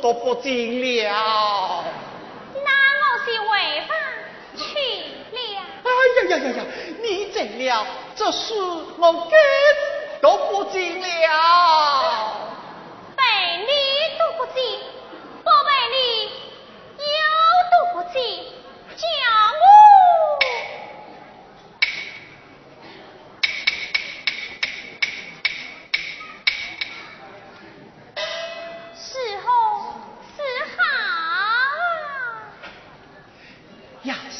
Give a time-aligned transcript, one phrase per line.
[0.00, 1.84] 都不进了，
[2.54, 2.70] 那
[3.00, 3.92] 我是违法
[4.56, 4.62] 去
[5.32, 5.38] 了。
[5.84, 6.58] 哎呀呀呀呀！
[7.02, 9.30] 你走了，这书我更
[10.22, 11.06] 都不进了。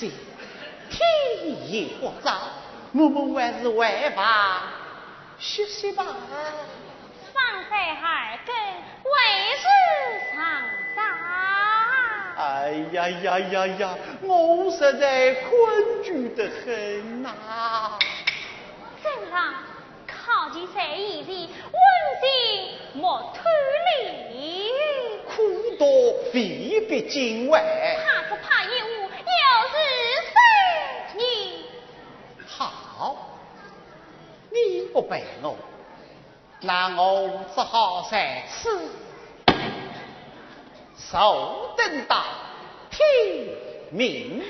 [0.08, 2.48] 天也不早，
[2.92, 4.62] 我们还是回房
[5.38, 6.04] 休息吧。
[7.34, 8.54] 放在耳根，
[9.04, 9.10] 为
[9.56, 9.64] 时
[10.34, 10.38] 尚
[10.96, 11.00] 早。
[12.42, 13.98] 哎呀呀呀呀！
[14.22, 15.50] 我实在困
[16.02, 17.98] 倦得很呐。
[19.02, 19.54] 正郎，
[20.06, 21.80] 靠近在一地，温
[22.20, 22.22] 馨
[22.94, 23.42] 莫推
[24.30, 24.70] 离。
[25.28, 25.86] 苦多
[26.34, 27.62] 未必尽完。
[27.62, 29.76] 怕是怕一误，又是。
[34.70, 35.56] 你不陪我，
[36.60, 38.88] 那我只好在此
[40.96, 42.22] 守等到
[42.88, 43.00] 天
[43.90, 44.40] 明。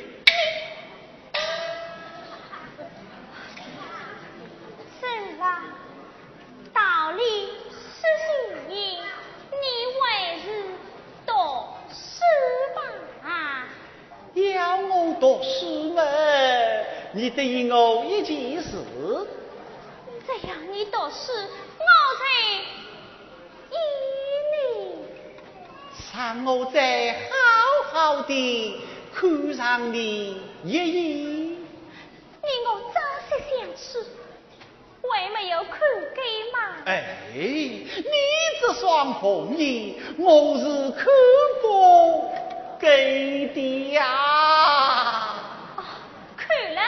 [5.01, 5.07] 是
[5.41, 5.65] 啊，
[6.75, 7.23] 道理
[7.73, 8.99] 是如意，
[9.51, 9.65] 你
[9.97, 10.65] 为是
[11.25, 11.33] 读
[11.89, 12.21] 书
[12.75, 12.79] 吧？
[14.35, 16.03] 要我读书嘛，
[17.13, 18.77] 你得依我一件事。
[20.31, 21.85] 这样你读书，我
[22.21, 22.23] 才
[23.69, 23.75] 依
[24.53, 24.55] 你。
[26.15, 28.81] 让我再好好的
[29.13, 30.87] 看上你一眼。
[31.57, 34.09] 你我朝夕相处，
[35.03, 35.81] 为没有看
[36.15, 36.23] 给
[36.53, 36.59] 吗？
[36.87, 38.05] 哎，你
[38.61, 41.07] 这双红眼，我是看
[41.61, 42.33] 过
[42.79, 45.35] 给的呀。
[45.77, 45.83] 哦，
[46.37, 46.81] 看了，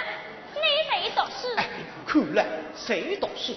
[0.55, 1.49] 你在读书。
[1.57, 1.69] 哎，
[2.07, 2.45] 看了。
[2.85, 3.55] 谁懂事？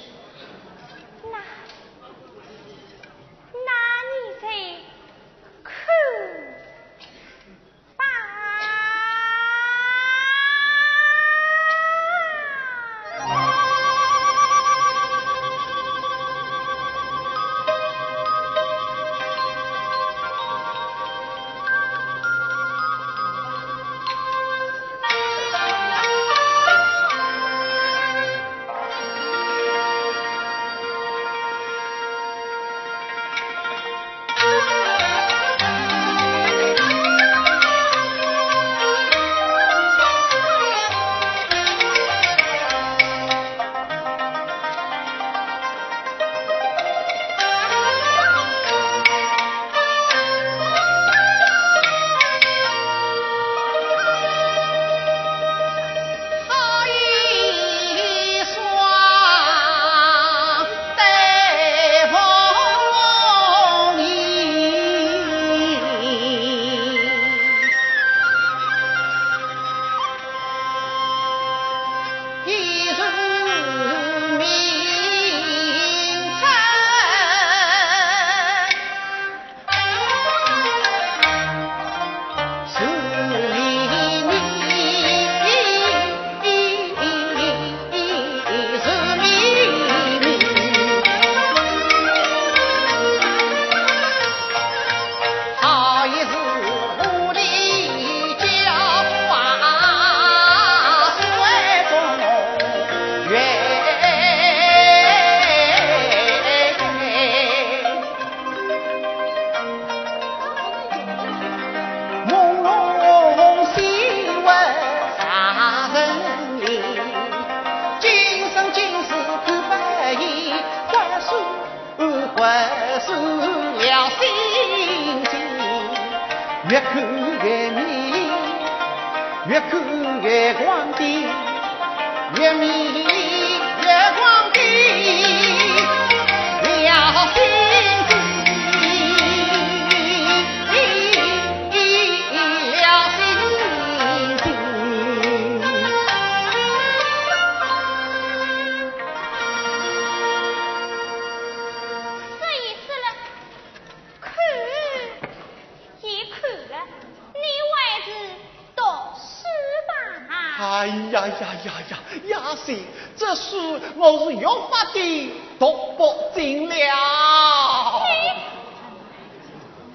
[161.28, 162.00] 呀呀呀呀！
[162.28, 166.76] 亚西，这书我是有法的读不进了。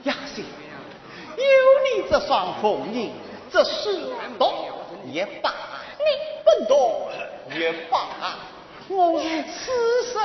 [0.04, 0.44] 亚西，
[1.37, 1.42] 有
[2.02, 3.10] 你这双凤眼，
[3.50, 4.00] 这事
[4.38, 4.52] 读
[5.12, 5.52] 也罢，
[5.99, 6.04] 你
[6.44, 7.08] 不读
[7.58, 8.37] 也罢，
[8.88, 10.20] 我是此生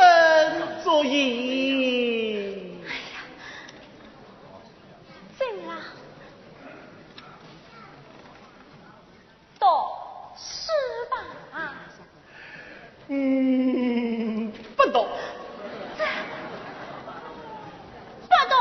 [10.36, 11.68] 作业。
[13.08, 15.08] 嗯，不懂。
[18.22, 18.58] 不懂。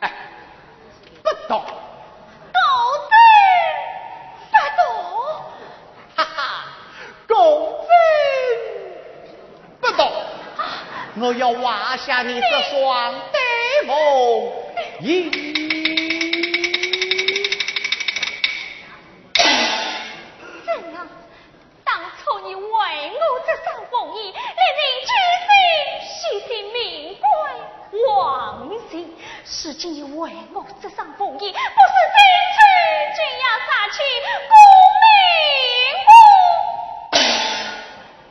[0.00, 0.10] 哎，
[1.22, 1.62] 不懂。
[2.54, 2.58] 公
[3.10, 3.12] 子，
[4.50, 4.82] 不懂。
[6.16, 6.38] 哈哈，
[7.28, 7.36] 公
[7.82, 7.88] 子，
[9.80, 10.02] 不懂。
[11.16, 13.14] 我要挖下你这双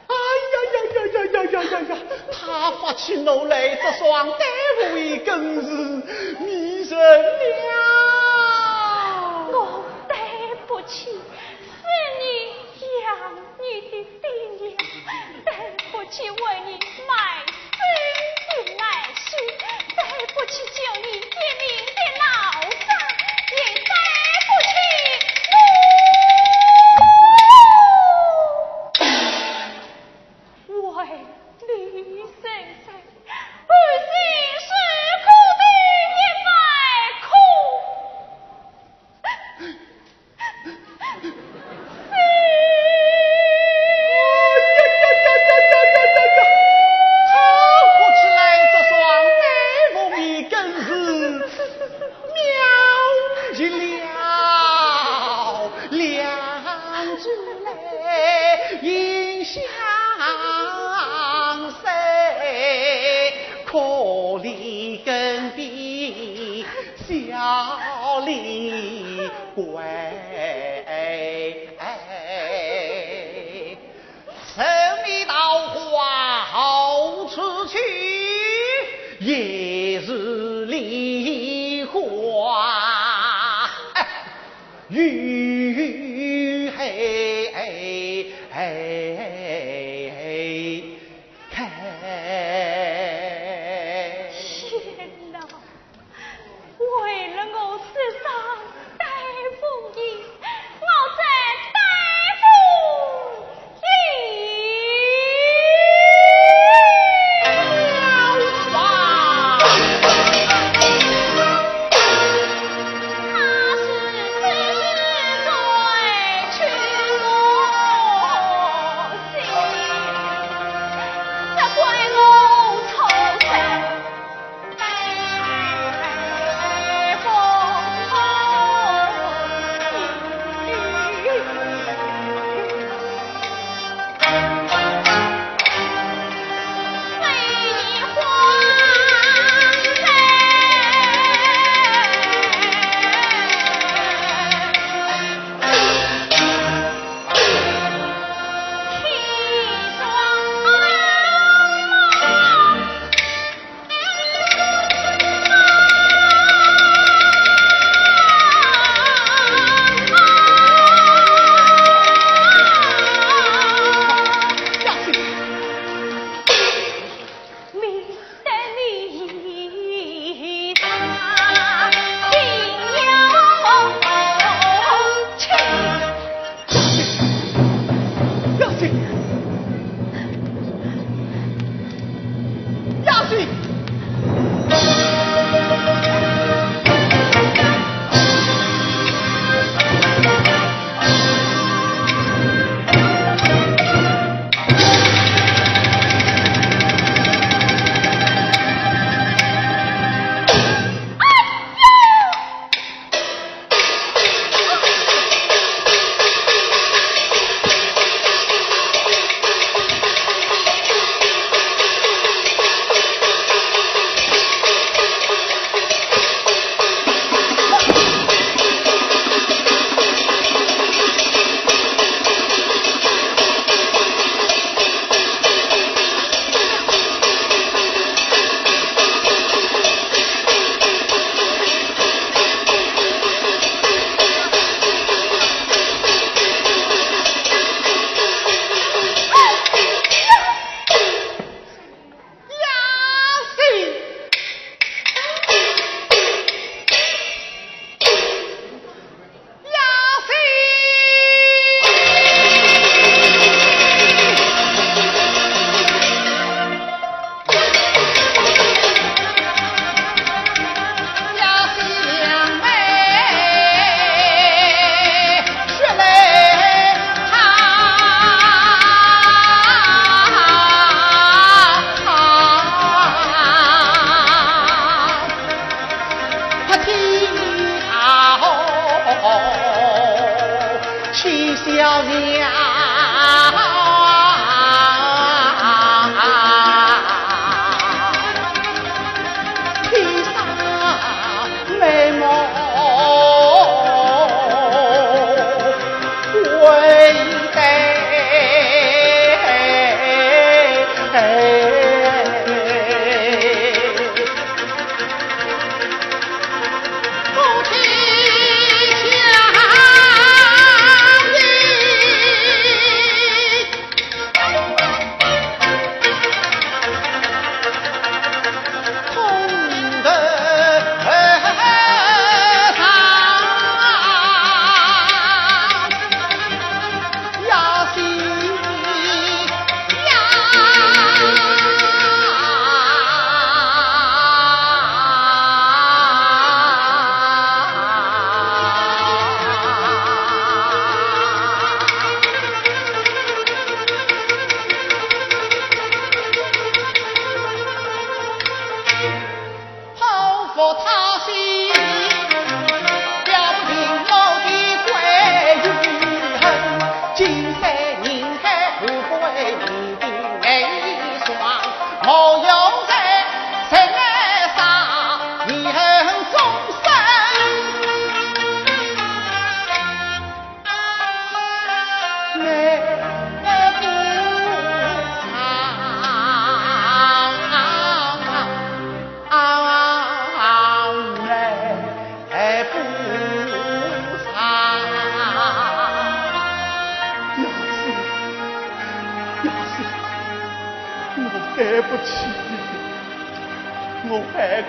[0.07, 0.15] 哎
[0.51, 1.91] 呀呀呀呀呀呀呀，
[2.31, 4.45] 他发起怒来，这双呆
[4.91, 5.69] 会更是
[6.39, 7.92] 迷人了。
[16.15, 16.77] 请问你
[67.05, 69.63] 小李鬼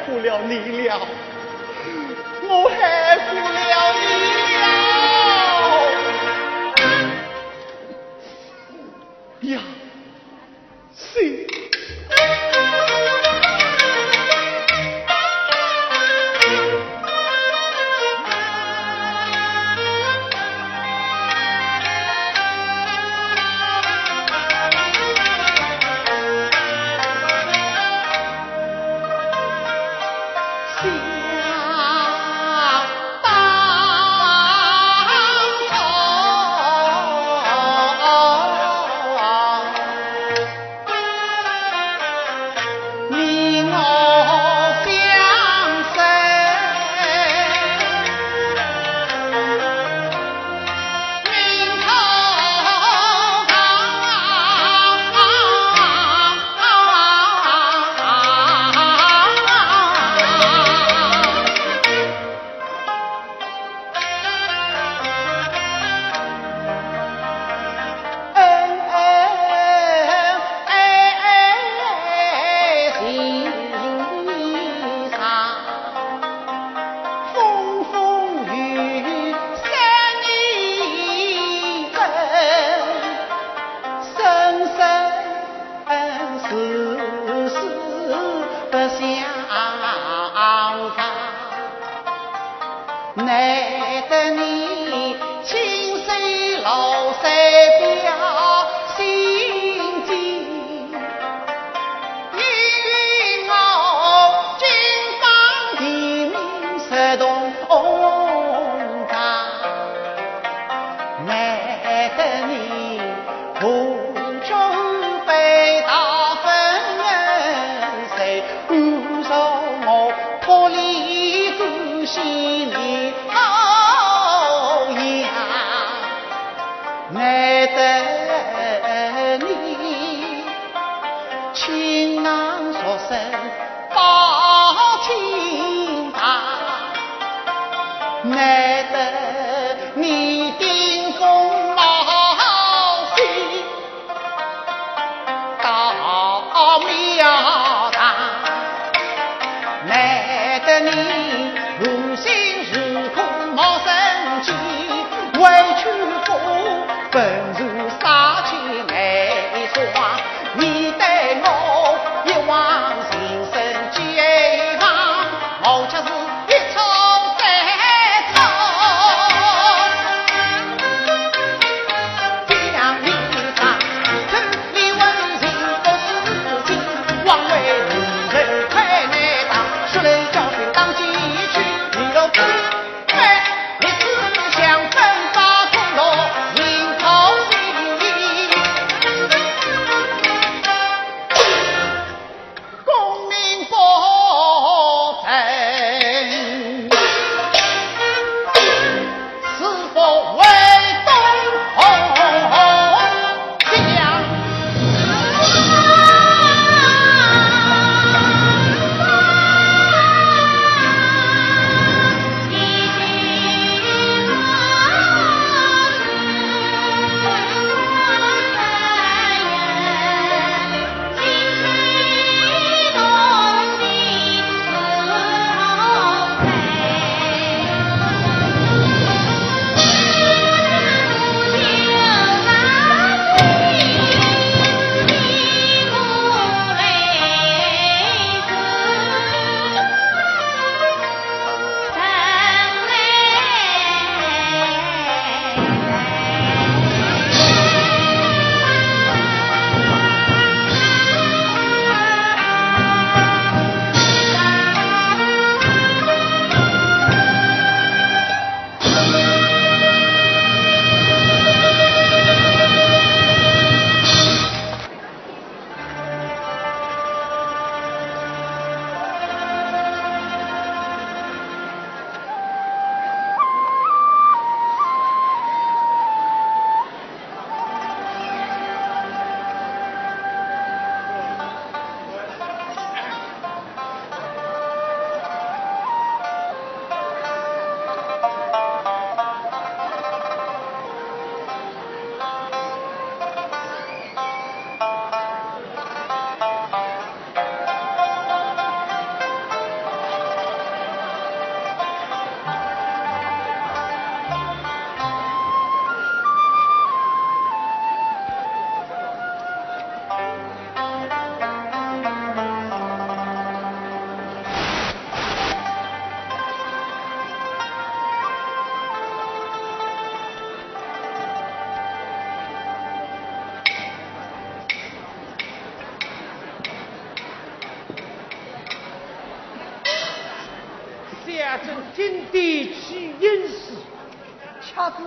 [0.07, 1.23] 不了，你了。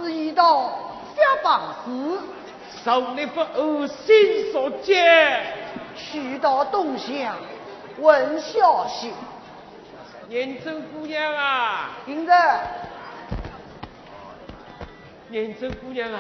[0.10, 0.72] 一道
[1.16, 2.20] 下榜时，
[2.84, 5.54] 受你不恶心所见，
[5.96, 7.36] 去到东乡
[7.98, 9.14] 问消息。
[10.30, 12.34] 年珍姑娘啊，听着，
[15.30, 16.20] 年珍姑娘啊，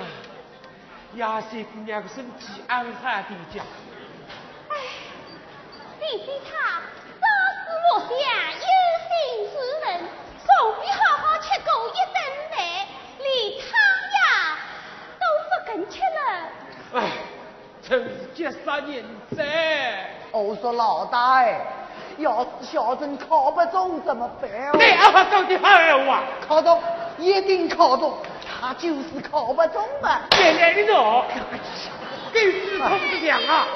[1.15, 3.61] 亚西姑娘的身体安好的家。
[4.69, 4.75] 哎，
[5.99, 6.66] 弟弟他
[20.31, 21.59] 我说老大哎，
[22.17, 24.49] 要是小镇考不中怎么办？
[24.73, 25.57] 对啊，讲的
[26.47, 26.79] 考中
[27.17, 28.13] 一定考中，
[28.61, 30.21] 他就是考不中嘛。
[30.39, 31.23] 原来的喏，
[32.31, 33.67] 给司空子讲啊。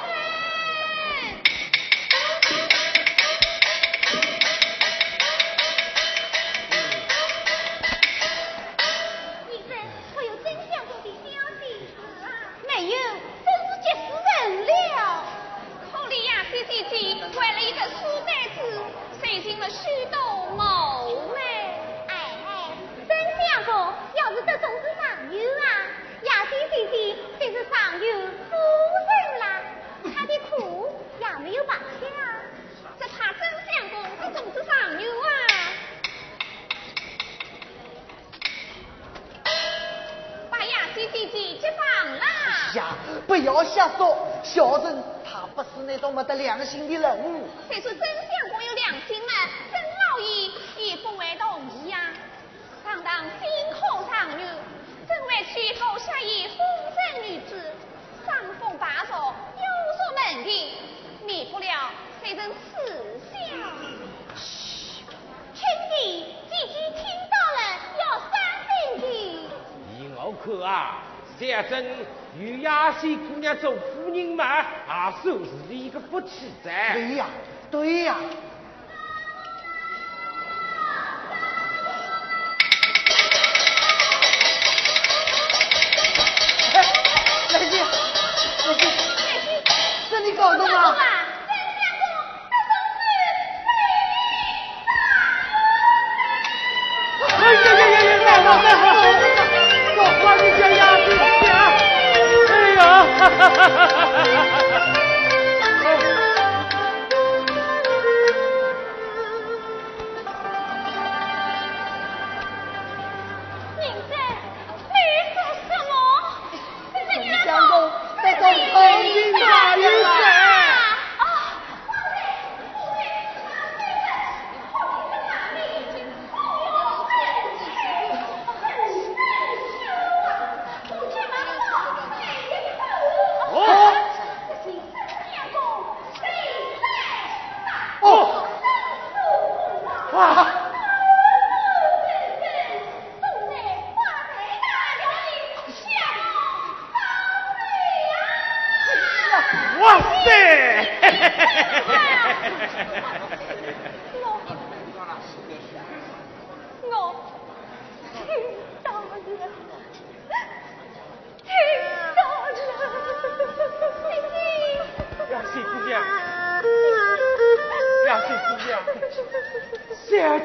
[76.63, 77.25] 对呀，
[77.71, 78.15] 对呀。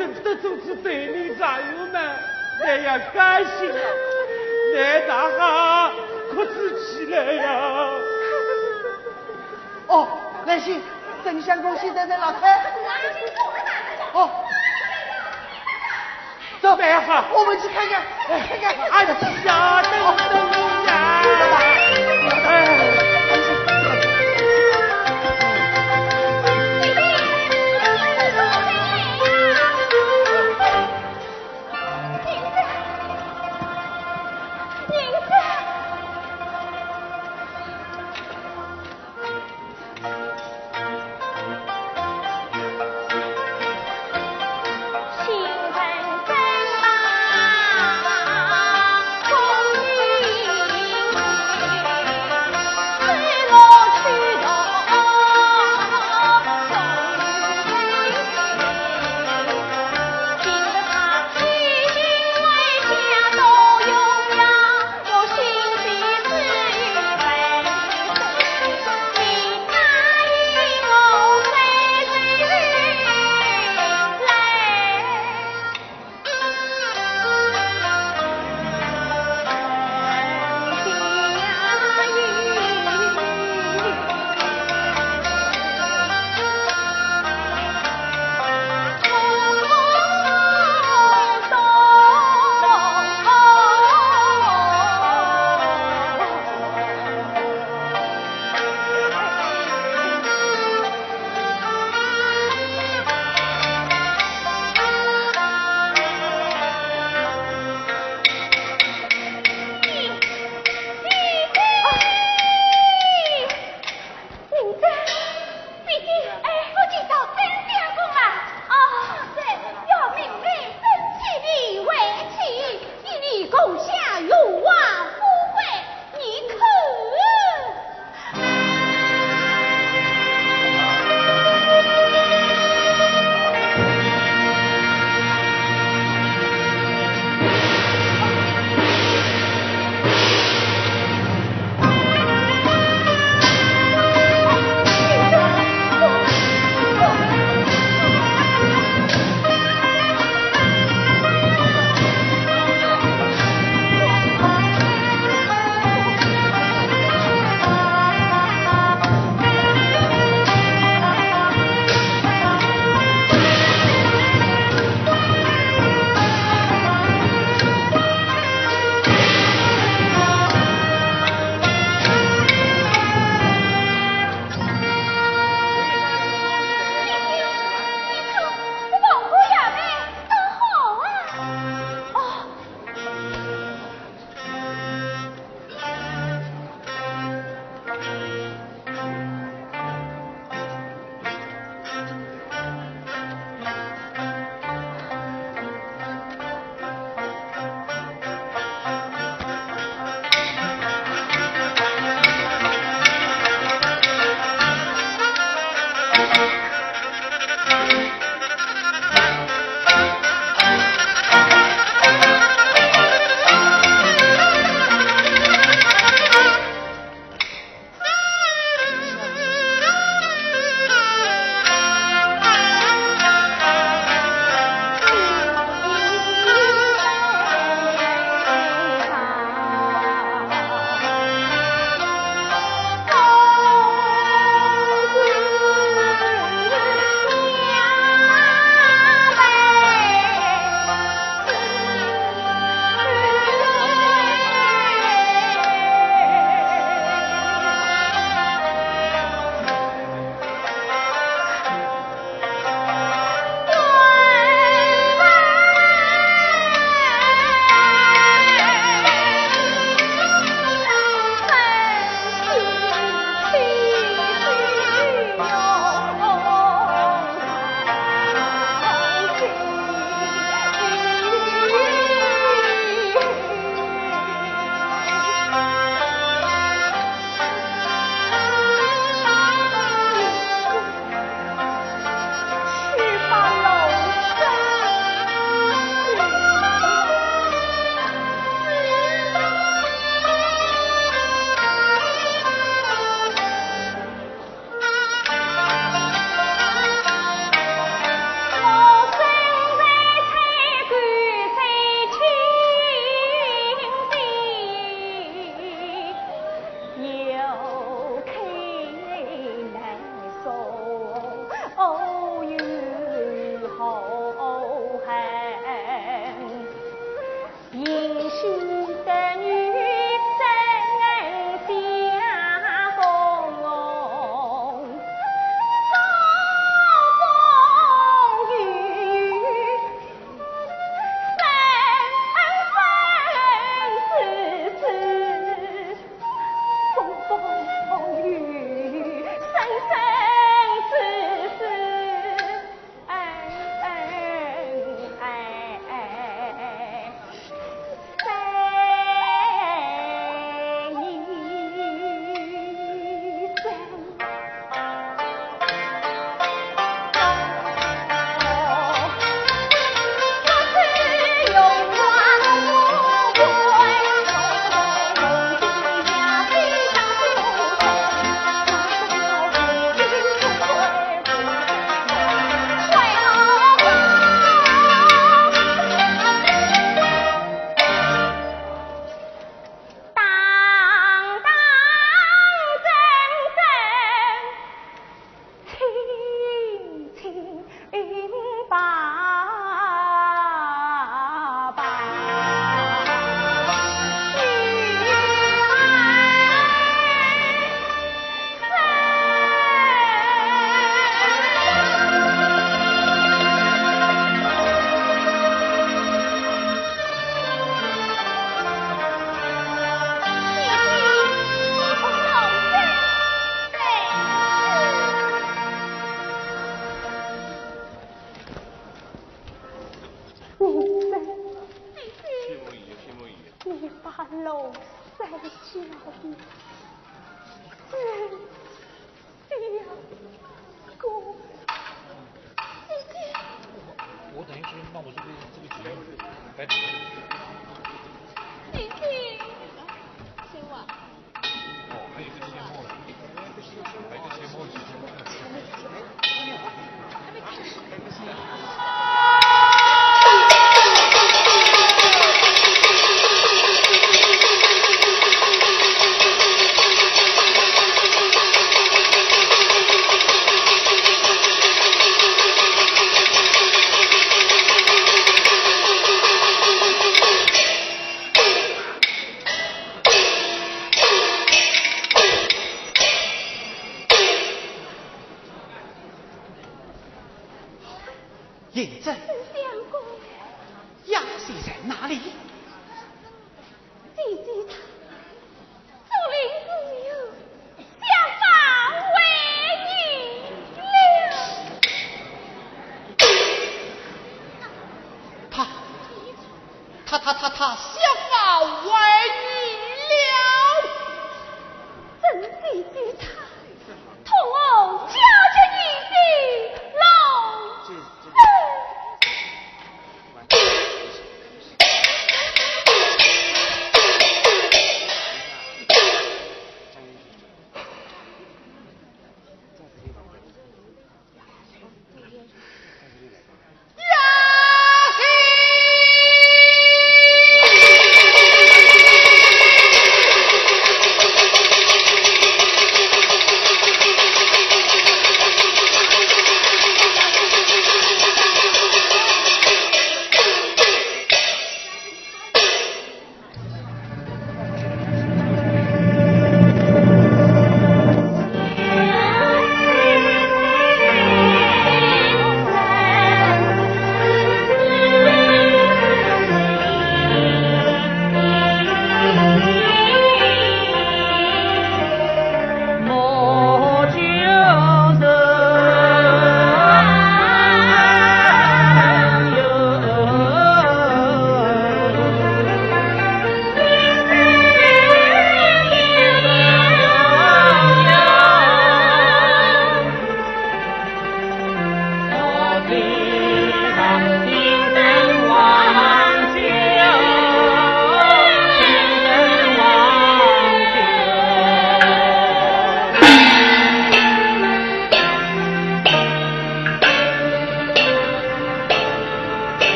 [0.00, 2.00] 小珍的种子对你战友们，
[2.58, 3.74] 那样感谢呀，
[4.74, 5.92] 那大哈
[6.30, 7.44] 哭起起来呀！
[9.88, 10.08] 哦，
[10.46, 10.80] 来信，
[11.22, 12.62] 郑相公现在在哪开？
[14.14, 14.30] 哦，
[16.62, 18.74] 走，来哈我们去看看，看看。
[18.90, 20.32] 俺下等等
[20.86, 21.22] 呀！